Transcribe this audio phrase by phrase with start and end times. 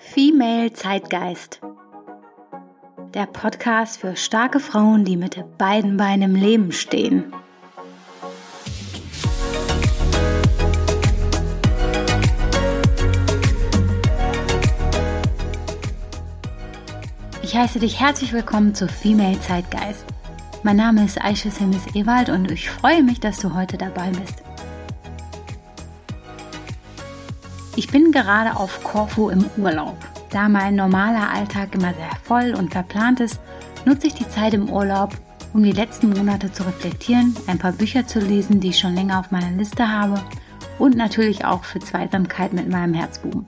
[0.00, 1.60] Female Zeitgeist.
[3.14, 7.32] Der Podcast für starke Frauen, die mit beiden Beinen im Leben stehen.
[17.42, 20.04] Ich heiße dich herzlich willkommen zu Female Zeitgeist.
[20.62, 24.47] Mein Name ist Aisha Simis Ewald und ich freue mich, dass du heute dabei bist.
[27.76, 29.96] Ich bin gerade auf Korfu im Urlaub.
[30.30, 33.40] Da mein normaler Alltag immer sehr voll und verplant ist,
[33.84, 35.16] nutze ich die Zeit im Urlaub,
[35.54, 39.20] um die letzten Monate zu reflektieren, ein paar Bücher zu lesen, die ich schon länger
[39.20, 40.20] auf meiner Liste habe
[40.78, 43.46] und natürlich auch für Zweisamkeit mit meinem Herzbuben.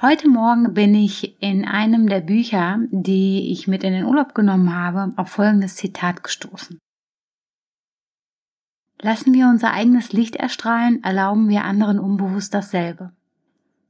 [0.00, 4.74] Heute Morgen bin ich in einem der Bücher, die ich mit in den Urlaub genommen
[4.74, 6.81] habe, auf folgendes Zitat gestoßen.
[9.04, 13.10] Lassen wir unser eigenes Licht erstrahlen, erlauben wir anderen unbewusst dasselbe.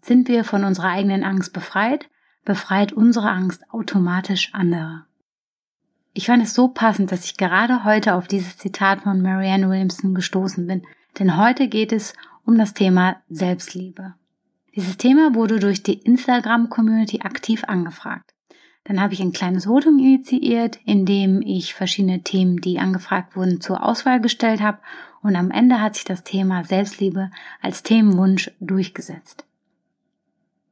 [0.01, 2.09] Sind wir von unserer eigenen Angst befreit,
[2.47, 5.05] befreit unsere Angst automatisch andere.
[6.15, 10.15] Ich fand es so passend, dass ich gerade heute auf dieses Zitat von Marianne Williamson
[10.15, 10.83] gestoßen bin,
[11.19, 12.15] denn heute geht es
[12.47, 14.15] um das Thema Selbstliebe.
[14.75, 18.33] Dieses Thema wurde durch die Instagram-Community aktiv angefragt.
[18.85, 23.61] Dann habe ich ein kleines Votum initiiert, in dem ich verschiedene Themen, die angefragt wurden,
[23.61, 24.79] zur Auswahl gestellt habe
[25.23, 27.31] und am Ende hat sich das Thema Selbstliebe
[27.61, 29.45] als Themenwunsch durchgesetzt.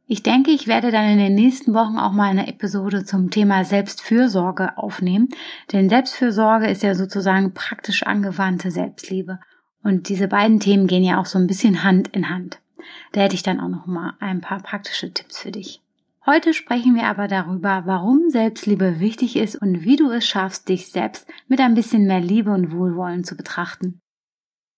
[0.06, 3.64] Ich denke, ich werde dann in den nächsten Wochen auch mal eine Episode zum Thema
[3.64, 5.28] Selbstfürsorge aufnehmen,
[5.70, 9.38] denn Selbstfürsorge ist ja sozusagen praktisch angewandte Selbstliebe
[9.84, 12.58] und diese beiden Themen gehen ja auch so ein bisschen Hand in Hand.
[13.12, 15.80] Da hätte ich dann auch noch mal ein paar praktische Tipps für dich.
[16.32, 20.86] Heute sprechen wir aber darüber, warum Selbstliebe wichtig ist und wie du es schaffst, dich
[20.86, 24.00] selbst mit ein bisschen mehr Liebe und Wohlwollen zu betrachten.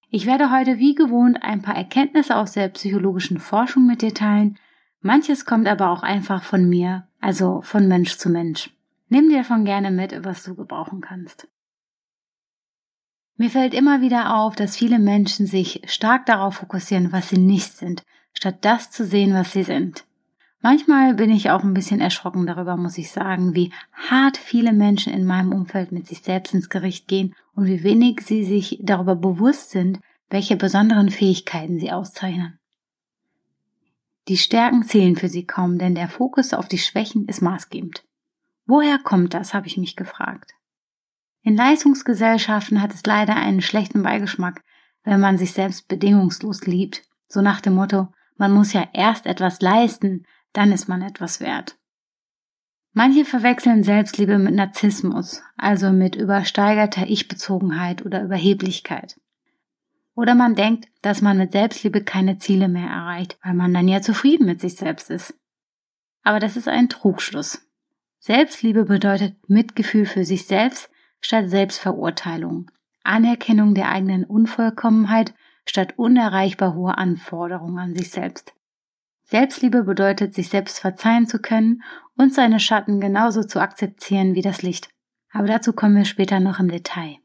[0.09, 4.59] Ich werde heute wie gewohnt ein paar Erkenntnisse aus der psychologischen Forschung mit dir teilen.
[5.03, 8.71] Manches kommt aber auch einfach von mir, also von Mensch zu Mensch.
[9.11, 11.49] Nimm dir davon gerne mit, was du gebrauchen kannst.
[13.37, 17.77] Mir fällt immer wieder auf, dass viele Menschen sich stark darauf fokussieren, was sie nicht
[17.77, 20.07] sind, statt das zu sehen, was sie sind.
[20.65, 25.13] Manchmal bin ich auch ein bisschen erschrocken darüber, muss ich sagen, wie hart viele Menschen
[25.13, 29.17] in meinem Umfeld mit sich selbst ins Gericht gehen und wie wenig sie sich darüber
[29.17, 29.99] bewusst sind,
[30.31, 32.61] welche besonderen Fähigkeiten sie auszeichnen.
[34.29, 38.05] Die Stärken zählen für sie kaum, denn der Fokus auf die Schwächen ist maßgebend.
[38.65, 40.53] Woher kommt das, habe ich mich gefragt.
[41.43, 44.63] In Leistungsgesellschaften hat es leider einen schlechten Beigeschmack,
[45.03, 49.61] wenn man sich selbst bedingungslos liebt, so nach dem Motto, man muss ja erst etwas
[49.61, 51.77] leisten, dann ist man etwas wert.
[52.95, 59.19] Manche verwechseln Selbstliebe mit Narzissmus, also mit übersteigerter Ich-Bezogenheit oder Überheblichkeit.
[60.15, 64.03] Oder man denkt, dass man mit Selbstliebe keine Ziele mehr erreicht, weil man dann ja
[64.03, 65.35] zufrieden mit sich selbst ist.
[66.23, 67.67] Aber das ist ein Trugschluss.
[68.19, 72.71] Selbstliebe bedeutet Mitgefühl für sich selbst statt Selbstverurteilung,
[73.03, 78.55] Anerkennung der eigenen Unvollkommenheit statt unerreichbar hoher Anforderungen an sich selbst.
[79.33, 81.83] Selbstliebe bedeutet, sich selbst verzeihen zu können
[82.19, 84.91] und seine Schatten genauso zu akzeptieren wie das Licht.
[85.31, 87.17] Aber dazu kommen wir später noch im Detail.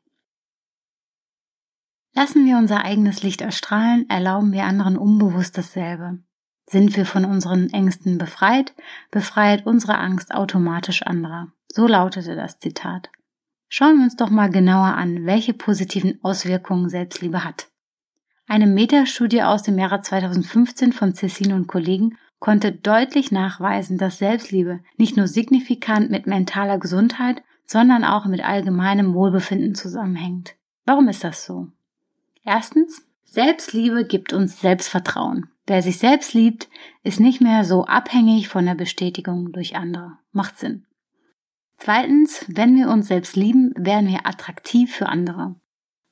[2.15, 6.19] Lassen wir unser eigenes Licht erstrahlen, erlauben wir anderen unbewusst dasselbe.
[6.69, 8.73] Sind wir von unseren Ängsten befreit,
[9.11, 11.51] befreit unsere Angst automatisch anderer.
[11.67, 13.09] So lautete das Zitat.
[13.67, 17.67] Schauen wir uns doch mal genauer an, welche positiven Auswirkungen Selbstliebe hat.
[18.49, 24.79] Eine Metastudie aus dem Jahre 2015 von Cecine und Kollegen konnte deutlich nachweisen, dass Selbstliebe
[24.97, 30.55] nicht nur signifikant mit mentaler Gesundheit, sondern auch mit allgemeinem Wohlbefinden zusammenhängt.
[30.85, 31.67] Warum ist das so?
[32.45, 35.49] Erstens, Selbstliebe gibt uns Selbstvertrauen.
[35.65, 36.69] Wer sich selbst liebt,
[37.03, 40.19] ist nicht mehr so abhängig von der Bestätigung durch andere.
[40.31, 40.85] Macht Sinn.
[41.75, 45.55] Zweitens, wenn wir uns selbst lieben, werden wir attraktiv für andere.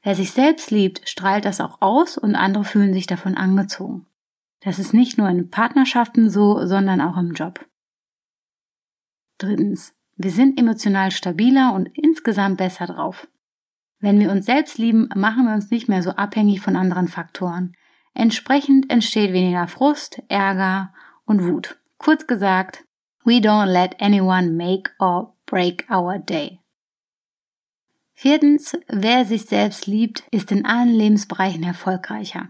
[0.06, 4.06] Wer sich selbst liebt, strahlt das auch aus und andere fühlen sich davon angezogen.
[4.60, 7.66] Das ist nicht nur in Partnerschaften so, sondern auch im Job.
[9.40, 13.28] Drittens, wir sind emotional stabiler und insgesamt besser drauf.
[14.00, 17.76] Wenn wir uns selbst lieben, machen wir uns nicht mehr so abhängig von anderen Faktoren.
[18.14, 20.94] Entsprechend entsteht weniger Frust, Ärger
[21.26, 21.80] und Wut.
[21.98, 22.86] Kurz gesagt,
[23.24, 26.60] we don't let anyone make or break our day.
[28.18, 32.48] Viertens, wer sich selbst liebt, ist in allen Lebensbereichen erfolgreicher.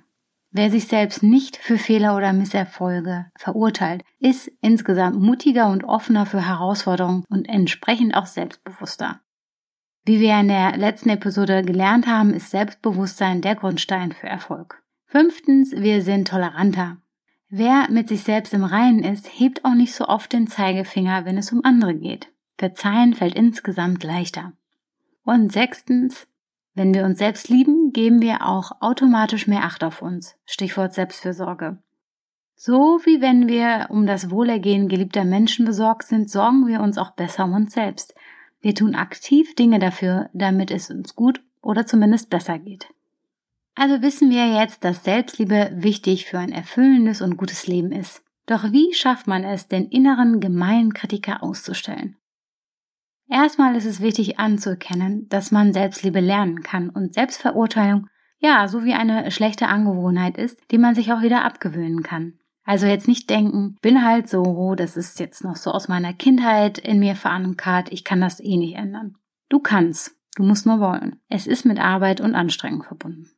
[0.52, 6.48] Wer sich selbst nicht für Fehler oder Misserfolge verurteilt, ist insgesamt mutiger und offener für
[6.48, 9.20] Herausforderungen und entsprechend auch selbstbewusster.
[10.06, 14.84] Wie wir in der letzten Episode gelernt haben, ist Selbstbewusstsein der Grundstein für Erfolg.
[15.08, 16.98] Fünftens, wir sind toleranter.
[17.50, 21.40] Wer mit sich selbst im Reinen ist, hebt auch nicht so oft den Zeigefinger, wenn
[21.40, 22.32] es um andere geht.
[22.58, 24.54] Verzeihen fällt insgesamt leichter.
[25.26, 26.28] Und sechstens,
[26.76, 30.36] wenn wir uns selbst lieben, geben wir auch automatisch mehr Acht auf uns.
[30.46, 31.80] Stichwort Selbstfürsorge.
[32.56, 37.12] So wie wenn wir um das Wohlergehen geliebter Menschen besorgt sind, sorgen wir uns auch
[37.12, 38.14] besser um uns selbst.
[38.62, 42.88] Wir tun aktiv Dinge dafür, damit es uns gut oder zumindest besser geht.
[43.74, 48.24] Also wissen wir jetzt, dass Selbstliebe wichtig für ein erfüllendes und gutes Leben ist.
[48.46, 52.16] Doch wie schafft man es, den inneren gemeinen Kritiker auszustellen?
[53.30, 58.08] Erstmal ist es wichtig anzuerkennen, dass man Selbstliebe lernen kann und Selbstverurteilung
[58.40, 62.34] ja so wie eine schlechte Angewohnheit ist, die man sich auch wieder abgewöhnen kann.
[62.64, 66.80] Also jetzt nicht denken, bin halt so, das ist jetzt noch so aus meiner Kindheit
[66.80, 69.16] in mir verankert, ich kann das eh nicht ändern.
[69.50, 71.22] Du kannst, du musst nur wollen.
[71.30, 73.30] Es ist mit Arbeit und Anstrengung verbunden.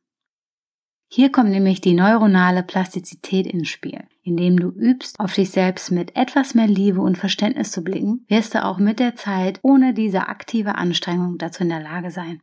[1.10, 4.04] Hier kommt nämlich die neuronale Plastizität ins Spiel.
[4.24, 8.54] Indem du übst, auf dich selbst mit etwas mehr Liebe und Verständnis zu blicken, wirst
[8.54, 12.42] du auch mit der Zeit ohne diese aktive Anstrengung dazu in der Lage sein.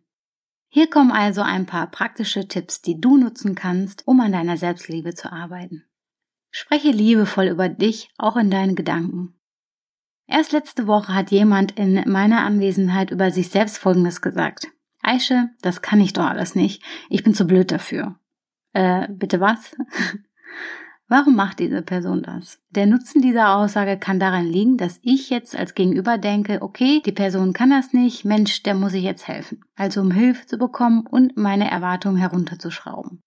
[0.69, 5.14] Hier kommen also ein paar praktische Tipps, die du nutzen kannst, um an deiner Selbstliebe
[5.14, 5.84] zu arbeiten.
[6.50, 9.34] Spreche liebevoll über dich, auch in deinen Gedanken.
[10.26, 14.69] Erst letzte Woche hat jemand in meiner Anwesenheit über sich selbst Folgendes gesagt.
[15.02, 16.82] Aische, das kann ich doch alles nicht.
[17.10, 18.19] Ich bin zu blöd dafür.
[18.75, 19.75] Äh, bitte was?
[21.09, 22.59] Warum macht diese Person das?
[22.71, 27.12] Der Nutzen dieser Aussage kann daran liegen, dass ich jetzt als Gegenüber denke, okay, die
[27.12, 29.61] Person kann das nicht, Mensch, der muss ich jetzt helfen.
[29.76, 33.21] Also um Hilfe zu bekommen und meine Erwartungen herunterzuschrauben.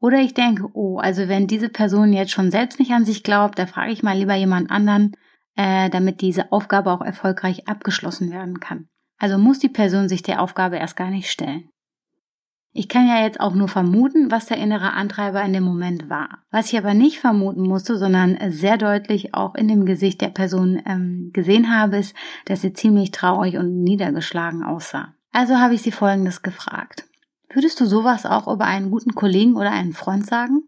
[0.00, 3.58] Oder ich denke, oh, also wenn diese Person jetzt schon selbst nicht an sich glaubt,
[3.58, 5.16] da frage ich mal lieber jemand anderen,
[5.56, 8.86] äh, damit diese Aufgabe auch erfolgreich abgeschlossen werden kann.
[9.18, 11.70] Also muss die Person sich der Aufgabe erst gar nicht stellen.
[12.76, 16.40] Ich kann ja jetzt auch nur vermuten, was der innere Antreiber in dem Moment war.
[16.50, 20.82] Was ich aber nicht vermuten musste, sondern sehr deutlich auch in dem Gesicht der Person
[20.84, 22.16] ähm, gesehen habe, ist,
[22.46, 25.14] dass sie ziemlich traurig und niedergeschlagen aussah.
[25.30, 27.06] Also habe ich sie Folgendes gefragt.
[27.48, 30.64] Würdest du sowas auch über einen guten Kollegen oder einen Freund sagen?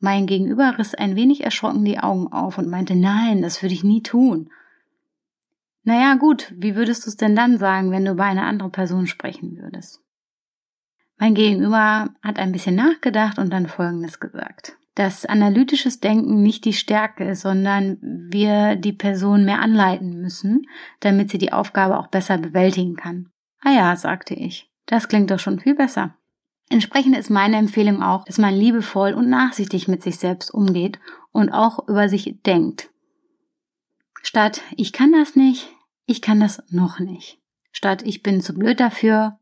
[0.00, 3.82] Mein Gegenüber riss ein wenig erschrocken die Augen auf und meinte, nein, das würde ich
[3.82, 4.50] nie tun.
[5.84, 9.06] Naja, gut, wie würdest du es denn dann sagen, wenn du über eine andere Person
[9.06, 10.03] sprechen würdest?
[11.24, 14.76] Mein Gegenüber hat ein bisschen nachgedacht und dann Folgendes gesagt.
[14.94, 20.66] Dass analytisches Denken nicht die Stärke ist, sondern wir die Person mehr anleiten müssen,
[21.00, 23.30] damit sie die Aufgabe auch besser bewältigen kann.
[23.62, 24.70] Ah ja, sagte ich.
[24.84, 26.14] Das klingt doch schon viel besser.
[26.68, 30.98] Entsprechend ist meine Empfehlung auch, dass man liebevoll und nachsichtig mit sich selbst umgeht
[31.32, 32.90] und auch über sich denkt.
[34.22, 35.70] Statt ich kann das nicht,
[36.04, 37.38] ich kann das noch nicht.
[37.72, 39.38] Statt ich bin zu blöd dafür,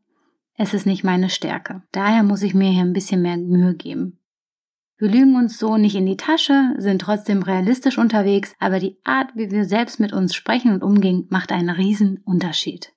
[0.55, 1.81] es ist nicht meine Stärke.
[1.91, 4.19] Daher muss ich mir hier ein bisschen mehr Mühe geben.
[4.97, 9.35] Wir lügen uns so nicht in die Tasche, sind trotzdem realistisch unterwegs, aber die Art,
[9.35, 12.93] wie wir selbst mit uns sprechen und umgehen, macht einen riesen Unterschied.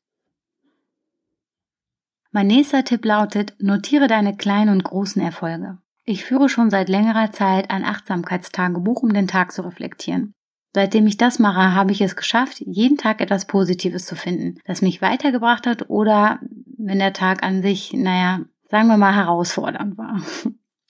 [2.31, 5.79] Mein nächster Tipp lautet, notiere deine kleinen und großen Erfolge.
[6.05, 10.35] Ich führe schon seit längerer Zeit ein Achtsamkeitstagebuch, um den Tag zu reflektieren.
[10.75, 14.83] Seitdem ich das mache, habe ich es geschafft, jeden Tag etwas Positives zu finden, das
[14.83, 16.39] mich weitergebracht hat oder
[16.79, 18.41] wenn der Tag an sich, naja,
[18.71, 20.21] sagen wir mal herausfordernd war.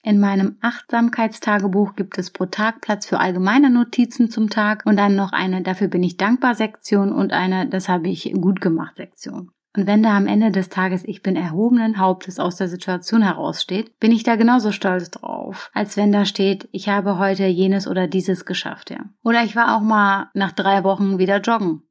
[0.02, 5.16] In meinem Achtsamkeitstagebuch gibt es pro Tag Platz für allgemeine Notizen zum Tag und dann
[5.16, 9.50] noch eine Dafür bin ich dankbar Sektion und eine Das habe ich gut gemacht Sektion.
[9.76, 13.98] Und wenn da am Ende des Tages ich bin erhobenen Hauptes aus der Situation heraussteht,
[13.98, 18.06] bin ich da genauso stolz drauf, als wenn da steht, ich habe heute jenes oder
[18.06, 19.00] dieses geschafft, ja.
[19.22, 21.82] Oder ich war auch mal nach drei Wochen wieder joggen.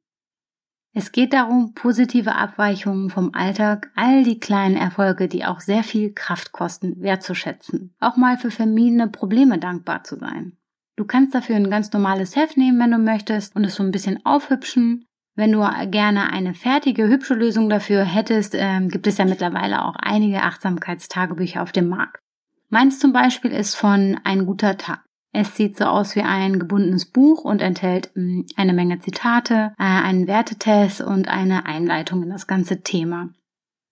[0.98, 6.14] Es geht darum, positive Abweichungen vom Alltag, all die kleinen Erfolge, die auch sehr viel
[6.14, 7.94] Kraft kosten, wertzuschätzen.
[8.00, 10.56] Auch mal für vermiedene Probleme dankbar zu sein.
[10.96, 13.90] Du kannst dafür ein ganz normales Heft nehmen, wenn du möchtest, und es so ein
[13.90, 15.04] bisschen aufhübschen.
[15.34, 19.96] Wenn du gerne eine fertige, hübsche Lösung dafür hättest, äh, gibt es ja mittlerweile auch
[19.96, 22.22] einige Achtsamkeitstagebücher auf dem Markt.
[22.70, 25.05] Meins zum Beispiel ist von Ein guter Tag.
[25.38, 29.82] Es sieht so aus wie ein gebundenes Buch und enthält hm, eine Menge Zitate, äh,
[29.82, 33.28] einen Wertetest und eine Einleitung in das ganze Thema.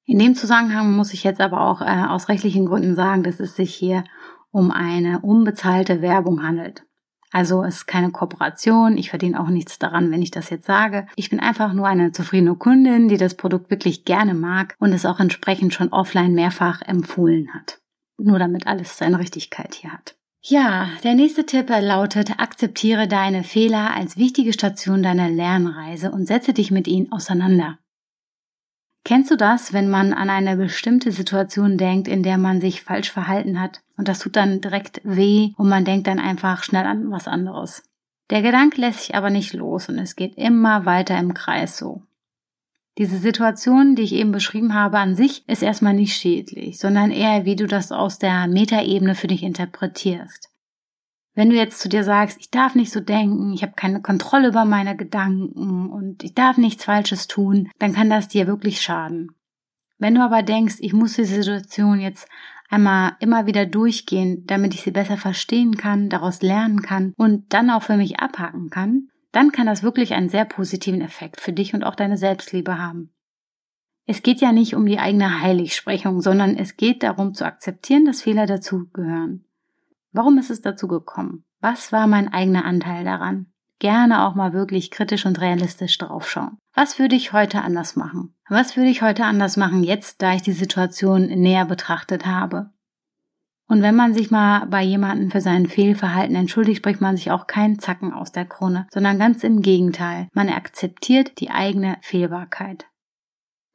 [0.07, 3.57] In dem Zusammenhang muss ich jetzt aber auch äh, aus rechtlichen Gründen sagen, dass es
[3.57, 4.05] sich hier
[4.53, 6.87] um eine unbezahlte Werbung handelt.
[7.31, 11.07] Also es ist keine Kooperation, ich verdiene auch nichts daran, wenn ich das jetzt sage.
[11.15, 15.05] Ich bin einfach nur eine zufriedene Kundin, die das Produkt wirklich gerne mag und es
[15.05, 17.83] auch entsprechend schon offline mehrfach empfohlen hat.
[18.17, 20.17] Nur damit alles seine Richtigkeit hier hat.
[20.47, 26.53] Ja, der nächste Tipp lautet, akzeptiere deine Fehler als wichtige Station deiner Lernreise und setze
[26.53, 27.79] dich mit ihnen auseinander.
[29.07, 33.11] Kennst du das, wenn man an eine bestimmte Situation denkt, in der man sich falsch
[33.11, 37.11] verhalten hat und das tut dann direkt weh und man denkt dann einfach schnell an
[37.11, 37.83] was anderes?
[38.29, 42.03] Der Gedanke lässt sich aber nicht los und es geht immer weiter im Kreis so.
[42.97, 47.45] Diese Situation, die ich eben beschrieben habe, an sich ist erstmal nicht schädlich, sondern eher,
[47.45, 50.51] wie du das aus der Metaebene für dich interpretierst.
[51.35, 54.49] Wenn du jetzt zu dir sagst, ich darf nicht so denken, ich habe keine Kontrolle
[54.49, 59.33] über meine Gedanken und ich darf nichts Falsches tun, dann kann das dir wirklich schaden.
[59.99, 62.29] Wenn du aber denkst, ich muss die Situation jetzt
[62.71, 67.71] einmal immer wieder durchgehen, damit ich sie besser verstehen kann, daraus lernen kann und dann
[67.71, 71.75] auch für mich abhaken kann, dann kann das wirklich einen sehr positiven Effekt für dich
[71.75, 73.11] und auch deine Selbstliebe haben.
[74.07, 78.23] Es geht ja nicht um die eigene Heiligsprechung, sondern es geht darum zu akzeptieren, dass
[78.23, 79.45] Fehler dazugehören.
[80.13, 81.45] Warum ist es dazu gekommen?
[81.61, 83.47] Was war mein eigener Anteil daran?
[83.81, 86.59] Gerne auch mal wirklich kritisch und realistisch draufschauen.
[86.75, 88.37] Was würde ich heute anders machen?
[88.49, 92.71] Was würde ich heute anders machen, jetzt, da ich die Situation näher betrachtet habe?
[93.67, 97.47] Und wenn man sich mal bei jemandem für sein Fehlverhalten entschuldigt, spricht man sich auch
[97.47, 100.29] keinen Zacken aus der Krone, sondern ganz im Gegenteil.
[100.33, 102.87] Man akzeptiert die eigene Fehlbarkeit.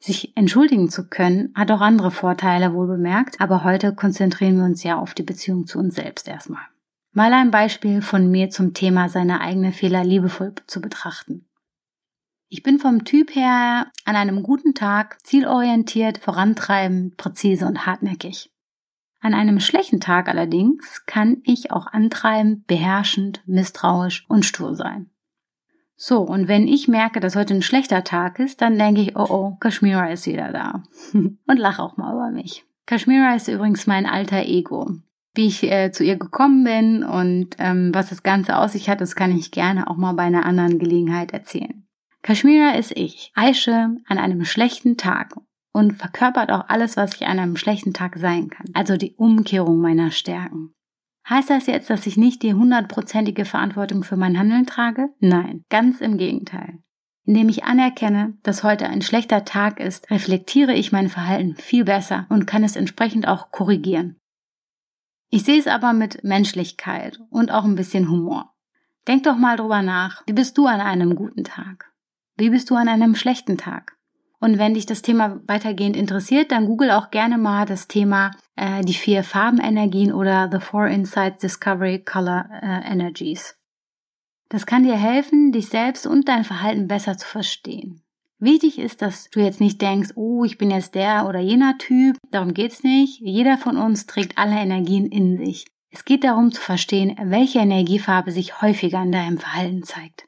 [0.01, 4.83] Sich entschuldigen zu können, hat auch andere Vorteile wohl bemerkt, aber heute konzentrieren wir uns
[4.83, 6.63] ja auf die Beziehung zu uns selbst erstmal.
[7.11, 11.49] Mal ein Beispiel von mir zum Thema seine eigenen Fehler liebevoll zu betrachten.
[12.47, 18.51] Ich bin vom Typ her an einem guten Tag zielorientiert, vorantreibend, präzise und hartnäckig.
[19.21, 25.09] An einem schlechten Tag allerdings kann ich auch antreibend, beherrschend, misstrauisch und stur sein.
[25.95, 29.27] So, und wenn ich merke, dass heute ein schlechter Tag ist, dann denke ich, oh
[29.29, 30.83] oh, Kashmira ist wieder da.
[31.13, 32.63] und lache auch mal über mich.
[32.85, 34.89] Kashmira ist übrigens mein alter Ego.
[35.35, 39.01] Wie ich äh, zu ihr gekommen bin und ähm, was das Ganze aus sich hat,
[39.01, 41.85] das kann ich gerne auch mal bei einer anderen Gelegenheit erzählen.
[42.21, 45.35] Kashmira ist ich, Aische, an einem schlechten Tag
[45.71, 48.67] und verkörpert auch alles, was ich an einem schlechten Tag sein kann.
[48.73, 50.73] Also die Umkehrung meiner Stärken.
[51.29, 55.09] Heißt das jetzt, dass ich nicht die hundertprozentige Verantwortung für mein Handeln trage?
[55.19, 56.79] Nein, ganz im Gegenteil.
[57.25, 62.25] Indem ich anerkenne, dass heute ein schlechter Tag ist, reflektiere ich mein Verhalten viel besser
[62.29, 64.19] und kann es entsprechend auch korrigieren.
[65.29, 68.55] Ich sehe es aber mit Menschlichkeit und auch ein bisschen Humor.
[69.07, 71.91] Denk doch mal drüber nach, wie bist du an einem guten Tag?
[72.35, 73.98] Wie bist du an einem schlechten Tag?
[74.39, 78.81] Und wenn dich das Thema weitergehend interessiert, dann google auch gerne mal das Thema äh,
[78.81, 83.57] die vier Farbenenergien oder The Four Insights Discovery Color äh, Energies.
[84.47, 88.01] Das kann dir helfen, dich selbst und dein Verhalten besser zu verstehen.
[88.39, 92.17] Wichtig ist, dass du jetzt nicht denkst, oh, ich bin jetzt der oder jener Typ.
[92.31, 93.19] Darum geht's nicht.
[93.19, 95.65] Jeder von uns trägt alle Energien in sich.
[95.91, 100.25] Es geht darum zu verstehen, welche Energiefarbe sich häufiger in deinem Verhalten zeigt.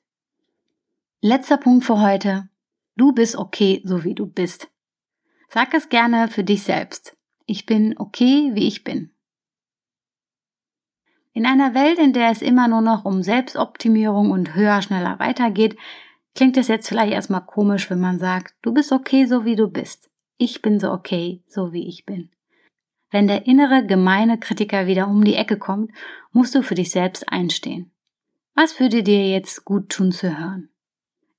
[1.21, 2.50] Letzter Punkt für heute.
[2.95, 4.69] Du bist okay, so wie du bist.
[5.49, 7.17] Sag es gerne für dich selbst.
[7.45, 9.11] Ich bin okay, wie ich bin.
[11.33, 15.77] In einer Welt, in der es immer nur noch um Selbstoptimierung und höher, schneller weitergeht,
[16.35, 19.69] klingt es jetzt vielleicht erstmal komisch, wenn man sagt, du bist okay, so wie du
[19.69, 20.09] bist.
[20.37, 22.31] Ich bin so okay, so wie ich bin.
[23.11, 25.91] Wenn der innere, gemeine Kritiker wieder um die Ecke kommt,
[26.31, 27.91] musst du für dich selbst einstehen.
[28.55, 30.69] Was würde dir jetzt gut tun zu hören?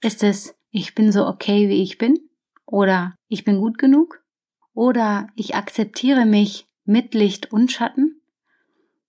[0.00, 2.18] Ist es, ich bin so okay, wie ich bin?
[2.66, 4.24] Oder ich bin gut genug?
[4.72, 8.22] Oder ich akzeptiere mich mit Licht und Schatten?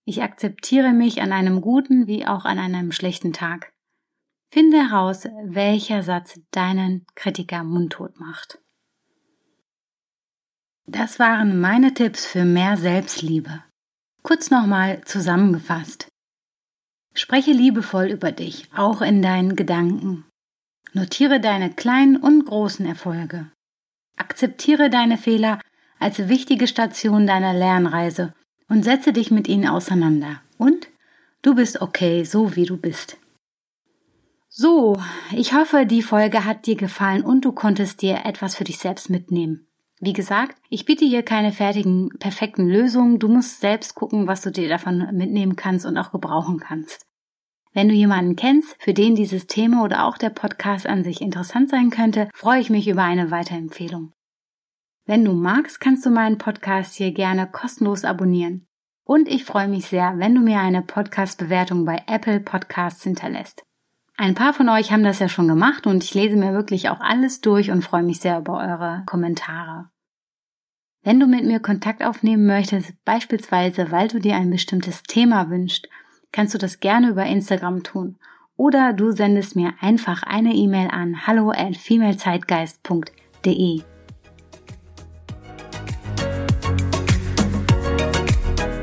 [0.04, 3.72] Ich akzeptiere mich an einem guten wie auch an einem schlechten Tag.
[4.52, 8.60] Finde heraus, welcher Satz deinen Kritiker mundtot macht.
[10.86, 13.64] Das waren meine Tipps für mehr Selbstliebe.
[14.22, 16.10] Kurz nochmal zusammengefasst.
[17.14, 20.26] Spreche liebevoll über dich, auch in deinen Gedanken.
[20.96, 23.50] Notiere deine kleinen und großen Erfolge.
[24.16, 25.60] Akzeptiere deine Fehler
[26.00, 28.36] als wichtige Station deiner Lernreise
[28.70, 30.42] und setze dich mit ihnen auseinander.
[30.60, 30.88] Und
[31.42, 33.18] du bist okay, so wie du bist.
[34.50, 38.78] So, ich hoffe, die Folge hat dir gefallen und du konntest dir etwas für dich
[38.78, 39.66] selbst mitnehmen.
[40.00, 43.18] Wie gesagt, ich biete hier keine fertigen, perfekten Lösungen.
[43.18, 47.08] Du musst selbst gucken, was du dir davon mitnehmen kannst und auch gebrauchen kannst.
[47.74, 51.72] Wenn du jemanden kennst, für den dieses Thema oder auch der Podcast an sich interessant
[51.72, 54.14] sein könnte, freue ich mich über eine Weiterempfehlung.
[55.06, 58.68] Wenn du magst, kannst du meinen Podcast hier gerne kostenlos abonnieren.
[59.06, 63.64] Und ich freue mich sehr, wenn du mir eine Podcast-Bewertung bei Apple Podcasts hinterlässt.
[64.16, 67.02] Ein paar von euch haben das ja schon gemacht und ich lese mir wirklich auch
[67.02, 69.90] alles durch und freue mich sehr über eure Kommentare.
[71.02, 75.90] Wenn du mit mir Kontakt aufnehmen möchtest, beispielsweise weil du dir ein bestimmtes Thema wünschst
[76.34, 78.18] kannst du das gerne über Instagram tun.
[78.58, 83.82] Oder du sendest mir einfach eine E-Mail an hallo at femalezeitgeist.de.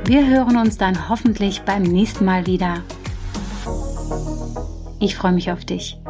[0.06, 2.82] Wir hören uns dann hoffentlich beim nächsten Mal wieder.
[4.98, 6.00] Ich freue mich auf dich.